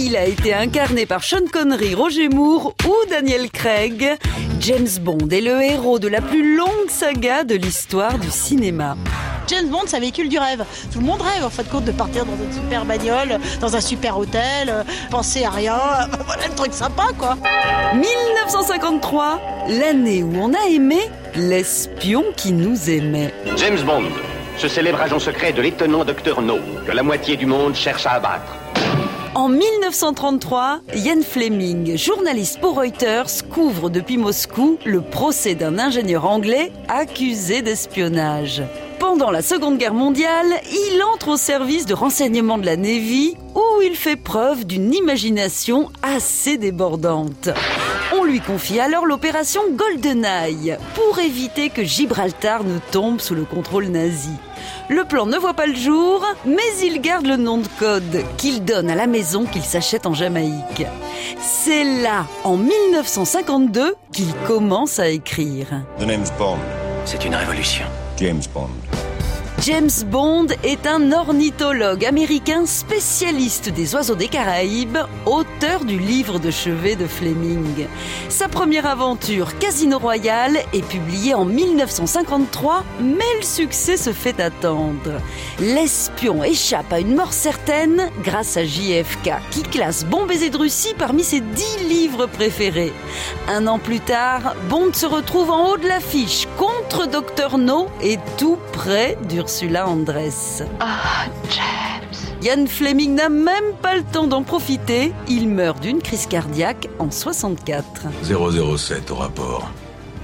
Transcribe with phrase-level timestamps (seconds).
[0.00, 4.16] Il a été incarné par Sean Connery, Roger Moore ou Daniel Craig.
[4.60, 8.96] James Bond est le héros de la plus longue saga de l'histoire du cinéma.
[9.48, 10.64] James Bond, ça véhicule du rêve.
[10.92, 13.74] Tout le monde rêve, en fin de compte, de partir dans une super bagnole, dans
[13.74, 15.80] un super hôtel, euh, penser à rien.
[16.26, 17.36] Voilà le truc sympa, quoi.
[17.94, 21.00] 1953, l'année où on a aimé
[21.34, 23.34] l'espion qui nous aimait.
[23.56, 24.04] James Bond,
[24.58, 28.12] ce célèbre agent secret de l'étonnant docteur No, que la moitié du monde cherche à
[28.12, 28.54] abattre.
[29.38, 36.72] En 1933, Ian Fleming, journaliste pour Reuters, couvre depuis Moscou le procès d'un ingénieur anglais
[36.88, 38.64] accusé d'espionnage.
[38.98, 43.80] Pendant la Seconde Guerre mondiale, il entre au service de renseignement de la Navy où
[43.80, 47.50] il fait preuve d'une imagination assez débordante.
[48.28, 54.34] Lui confie alors l'opération GoldenEye pour éviter que Gibraltar ne tombe sous le contrôle nazi.
[54.90, 58.66] Le plan ne voit pas le jour, mais il garde le nom de code qu'il
[58.66, 60.84] donne à la maison qu'il s'achète en Jamaïque.
[61.40, 65.68] C'est là, en 1952, qu'il commence à écrire.
[65.98, 66.58] The name's Bond.
[67.06, 67.86] C'est une révolution.
[68.18, 68.68] James Bond.
[69.62, 76.50] James Bond est un ornithologue américain spécialiste des oiseaux des Caraïbes, auteur du livre de
[76.50, 77.86] chevet de Fleming.
[78.28, 85.20] Sa première aventure, Casino Royale, est publiée en 1953, mais le succès se fait attendre.
[85.58, 90.94] L'espion échappe à une mort certaine grâce à JFK, qui classe Bon baiser de Russie
[90.96, 92.92] parmi ses dix livres préférés.
[93.48, 98.18] Un an plus tard, Bond se retrouve en haut de l'affiche contre Dr No et
[98.36, 100.62] tout près d'Ursula Andress.
[100.78, 102.42] Ah, James.
[102.42, 105.10] Ian Fleming n'a même pas le temps d'en profiter.
[105.26, 108.08] Il meurt d'une crise cardiaque en 64.
[108.24, 109.70] 007 au rapport.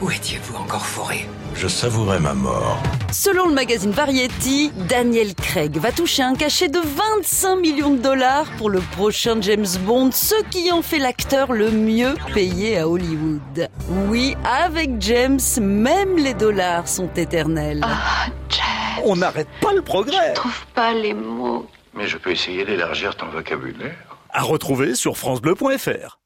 [0.00, 1.28] Où étiez-vous encore foré?
[1.54, 2.82] Je savourais ma mort.
[3.12, 8.46] Selon le magazine Variety, Daniel Craig va toucher un cachet de 25 millions de dollars
[8.56, 13.68] pour le prochain James Bond, ce qui en fait l'acteur le mieux payé à Hollywood.
[14.08, 17.80] Oui, avec James, même les dollars sont éternels.
[17.82, 18.39] Ah, James.
[19.04, 20.30] On n'arrête pas le progrès.
[20.30, 21.66] Je trouve pas les mots.
[21.94, 23.96] Mais je peux essayer d'élargir ton vocabulaire.
[24.30, 26.19] À retrouver sur FranceBleu.fr.